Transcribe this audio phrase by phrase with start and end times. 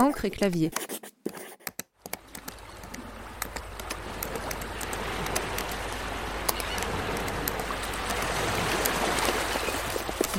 [0.00, 0.70] encre et clavier.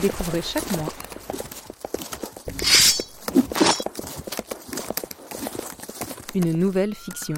[0.01, 0.91] Découvrez chaque mois
[6.33, 7.35] une nouvelle fiction.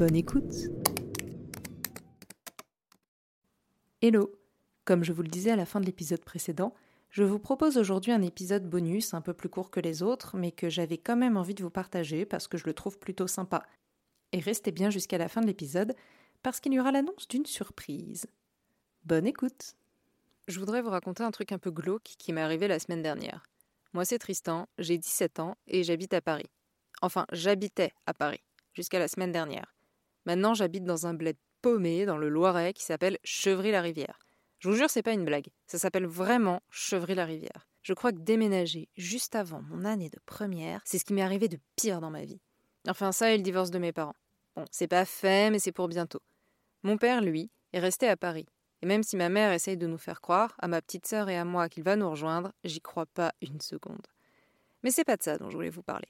[0.00, 0.54] Bonne écoute.
[4.00, 4.32] Hello.
[4.86, 6.72] Comme je vous le disais à la fin de l'épisode précédent,
[7.10, 10.52] je vous propose aujourd'hui un épisode bonus un peu plus court que les autres, mais
[10.52, 13.62] que j'avais quand même envie de vous partager parce que je le trouve plutôt sympa.
[14.32, 15.94] Et restez bien jusqu'à la fin de l'épisode
[16.42, 18.26] parce qu'il y aura l'annonce d'une surprise.
[19.04, 19.74] Bonne écoute.
[20.50, 23.44] Je voudrais vous raconter un truc un peu glauque qui m'est arrivé la semaine dernière.
[23.92, 26.50] Moi c'est Tristan, j'ai 17 ans et j'habite à Paris.
[27.02, 28.42] Enfin, j'habitais à Paris
[28.72, 29.76] jusqu'à la semaine dernière.
[30.26, 34.18] Maintenant, j'habite dans un bled paumé dans le Loiret qui s'appelle Chevry-la-Rivière.
[34.58, 35.50] Je vous jure, c'est pas une blague.
[35.68, 37.68] Ça s'appelle vraiment Chevry-la-Rivière.
[37.82, 41.46] Je crois que déménager juste avant mon année de première, c'est ce qui m'est arrivé
[41.46, 42.40] de pire dans ma vie.
[42.88, 44.16] Enfin, ça et le divorce de mes parents.
[44.56, 46.20] Bon, c'est pas fait, mais c'est pour bientôt.
[46.82, 48.46] Mon père, lui, est resté à Paris.
[48.82, 51.36] Et même si ma mère essaye de nous faire croire, à ma petite sœur et
[51.36, 54.06] à moi, qu'il va nous rejoindre, j'y crois pas une seconde.
[54.82, 56.08] Mais c'est pas de ça dont je voulais vous parler.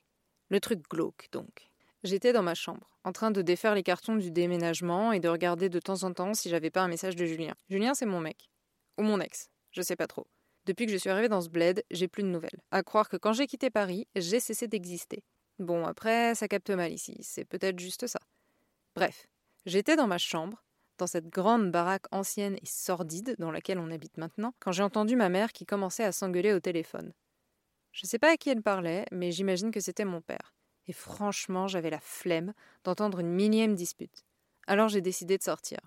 [0.49, 1.71] Le truc glauque, donc.
[2.03, 5.69] J'étais dans ma chambre, en train de défaire les cartons du déménagement et de regarder
[5.69, 7.55] de temps en temps si j'avais pas un message de Julien.
[7.69, 8.49] Julien, c'est mon mec.
[8.97, 10.27] Ou mon ex, je sais pas trop.
[10.65, 12.63] Depuis que je suis arrivée dans ce bled, j'ai plus de nouvelles.
[12.71, 15.23] À croire que quand j'ai quitté Paris, j'ai cessé d'exister.
[15.59, 18.21] Bon, après, ça capte mal ici, c'est peut-être juste ça.
[18.95, 19.27] Bref,
[19.67, 20.65] j'étais dans ma chambre,
[21.01, 25.17] dans cette grande baraque ancienne et sordide dans laquelle on habite maintenant, quand j'ai entendu
[25.17, 27.13] ma mère qui commençait à s'engueuler au téléphone.
[27.93, 30.55] Je sais pas à qui elle parlait, mais j'imagine que c'était mon père
[30.91, 32.53] et franchement j'avais la flemme
[32.83, 34.25] d'entendre une millième dispute.
[34.67, 35.79] Alors j'ai décidé de sortir.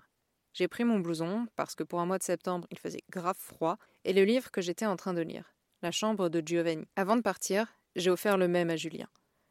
[0.54, 3.76] J'ai pris mon blouson, parce que pour un mois de septembre il faisait grave froid,
[4.04, 6.86] et le livre que j'étais en train de lire, La chambre de Giovanni.
[6.96, 7.66] Avant de partir,
[7.96, 9.08] j'ai offert le même à Julien.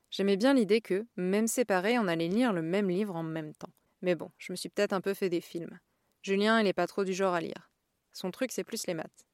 [0.10, 3.74] J'aimais bien l'idée que, même séparés, on allait lire le même livre en même temps.
[4.04, 5.80] Mais bon, je me suis peut-être un peu fait des films.
[6.22, 7.72] Julien, il est pas trop du genre à lire.
[8.12, 9.26] Son truc, c'est plus les maths.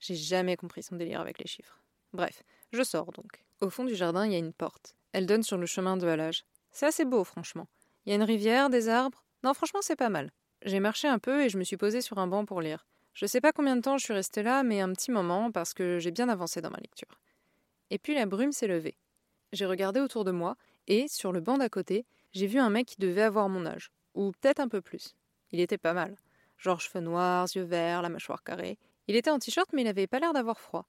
[0.00, 1.80] J'ai jamais compris son délire avec les chiffres.
[2.12, 2.42] Bref,
[2.72, 3.44] je sors donc.
[3.60, 4.96] Au fond du jardin, il y a une porte.
[5.12, 6.44] Elle donne sur le chemin de halage.
[6.72, 7.68] C'est assez beau, franchement.
[8.04, 9.24] Il y a une rivière, des arbres.
[9.42, 10.32] Non, franchement, c'est pas mal.
[10.62, 12.86] J'ai marché un peu et je me suis posée sur un banc pour lire.
[13.12, 15.74] Je sais pas combien de temps je suis restée là, mais un petit moment parce
[15.74, 17.20] que j'ai bien avancé dans ma lecture.
[17.90, 18.96] Et puis la brume s'est levée.
[19.52, 20.56] J'ai regardé autour de moi
[20.86, 23.92] et, sur le banc d'à côté, j'ai vu un mec qui devait avoir mon âge,
[24.14, 25.14] ou peut-être un peu plus.
[25.50, 26.16] Il était pas mal.
[26.56, 28.78] Genre cheveux noirs, yeux verts, la mâchoire carrée.
[29.06, 30.88] Il était en t-shirt, mais il avait pas l'air d'avoir froid.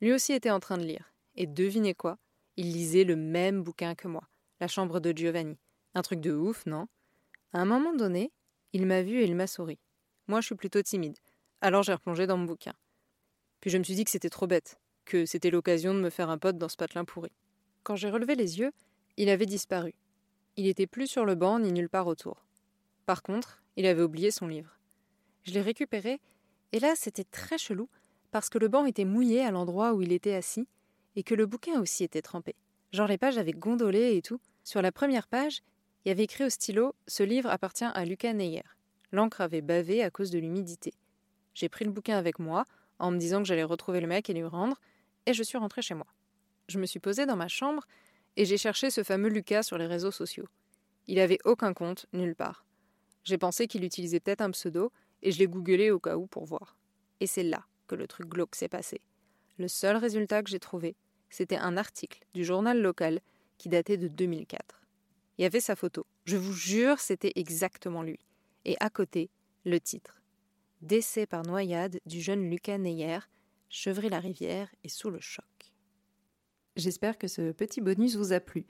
[0.00, 1.12] Lui aussi était en train de lire.
[1.34, 2.18] Et devinez quoi
[2.58, 5.56] il lisait le même bouquin que moi, La chambre de Giovanni.
[5.94, 6.88] Un truc de ouf, non?
[7.52, 8.32] À un moment donné,
[8.72, 9.78] il m'a vu et il m'a souri.
[10.26, 11.16] Moi, je suis plutôt timide,
[11.60, 12.74] alors j'ai replongé dans mon bouquin.
[13.60, 16.30] Puis je me suis dit que c'était trop bête, que c'était l'occasion de me faire
[16.30, 17.30] un pote dans ce patelin pourri.
[17.84, 18.72] Quand j'ai relevé les yeux,
[19.16, 19.94] il avait disparu.
[20.56, 22.44] Il n'était plus sur le banc ni nulle part autour.
[23.08, 24.78] Par contre, il avait oublié son livre.
[25.44, 26.20] Je l'ai récupéré,
[26.72, 27.88] et là c'était très chelou,
[28.32, 30.68] parce que le banc était mouillé à l'endroit où il était assis,
[31.16, 32.54] et que le bouquin aussi était trempé.
[32.92, 34.42] Genre les pages avaient gondolé et tout.
[34.62, 35.62] Sur la première page,
[36.04, 38.64] il y avait écrit au stylo Ce livre appartient à Lucas Neyer.
[39.10, 40.92] L'encre avait bavé à cause de l'humidité.
[41.54, 42.66] J'ai pris le bouquin avec moi,
[42.98, 44.78] en me disant que j'allais retrouver le mec et lui rendre,
[45.24, 46.08] et je suis rentrée chez moi.
[46.68, 47.86] Je me suis posée dans ma chambre
[48.36, 50.48] et j'ai cherché ce fameux Lucas sur les réseaux sociaux.
[51.06, 52.66] Il avait aucun compte, nulle part.
[53.28, 54.90] J'ai pensé qu'il utilisait peut-être un pseudo
[55.20, 56.78] et je l'ai googlé au cas où pour voir.
[57.20, 59.02] Et c'est là que le truc glauque s'est passé.
[59.58, 60.96] Le seul résultat que j'ai trouvé,
[61.28, 63.20] c'était un article du journal local
[63.58, 64.80] qui datait de 2004.
[65.36, 66.06] Il y avait sa photo.
[66.24, 68.18] Je vous jure, c'était exactement lui.
[68.64, 69.28] Et à côté,
[69.66, 70.22] le titre.
[70.80, 73.18] Décès par noyade du jeune Lucas Neyer,
[73.68, 75.44] Chevry-la-Rivière et sous le choc.
[76.76, 78.64] J'espère que ce petit bonus vous a plu.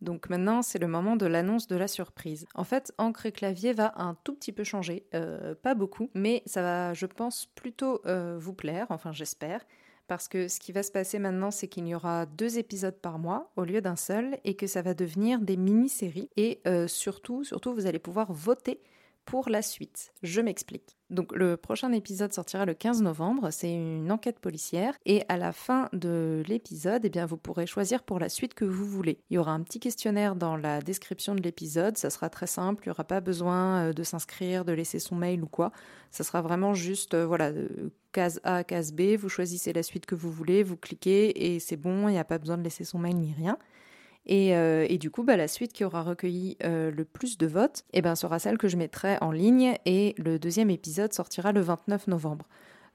[0.00, 2.46] Donc maintenant, c'est le moment de l'annonce de la surprise.
[2.54, 6.42] En fait, Encre et Clavier va un tout petit peu changer, euh, pas beaucoup, mais
[6.46, 9.64] ça va, je pense, plutôt euh, vous plaire, enfin j'espère
[10.06, 13.18] parce que ce qui va se passer maintenant, c'est qu'il y aura deux épisodes par
[13.18, 16.28] mois au lieu d'un seul et que ça va devenir des mini-séries.
[16.36, 18.80] Et euh, surtout, surtout, vous allez pouvoir voter
[19.24, 20.12] pour la suite.
[20.22, 20.96] Je m'explique.
[21.10, 25.52] Donc le prochain épisode sortira le 15 novembre, c'est une enquête policière et à la
[25.52, 29.18] fin de l'épisode, eh bien vous pourrez choisir pour la suite que vous voulez.
[29.30, 32.84] Il y aura un petit questionnaire dans la description de l'épisode, ça sera très simple,
[32.84, 35.72] il n'y aura pas besoin euh, de s'inscrire, de laisser son mail ou quoi.
[36.10, 37.52] Ça sera vraiment juste euh, voilà,
[38.12, 41.76] case A, case B, vous choisissez la suite que vous voulez, vous cliquez et c'est
[41.76, 43.58] bon, il n'y a pas besoin de laisser son mail ni rien.
[44.30, 47.84] Euh, et, du coup, bah, la suite qui aura recueilli euh, le plus de votes
[47.92, 51.60] eh ben, sera celle que je mettrai en ligne et le deuxième épisode sortira le
[51.60, 52.46] 29 novembre.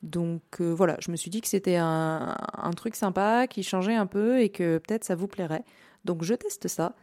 [0.01, 2.35] Donc euh, voilà, je me suis dit que c'était un,
[2.75, 5.63] truc sympa, qui changeait un peu et que peut-être ça vous plairait.
[6.05, 6.95] Donc je teste ça.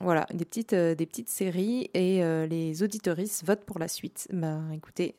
[0.00, 4.28] voilà, des petites, des petites séries et les auditoristes votent pour la suite.
[4.32, 5.16] Ben écoutez,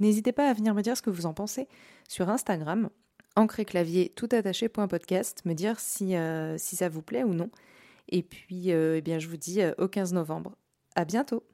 [0.00, 1.68] n'hésitez pas à venir me dire ce que vous en pensez
[2.08, 2.90] sur Instagram
[3.36, 7.50] encre clavier tout attaché podcast, me dire si, euh, si ça vous plaît ou non.
[8.08, 10.56] Et puis, euh, eh bien, je vous dis euh, au 15 novembre.
[10.94, 11.44] À bientôt!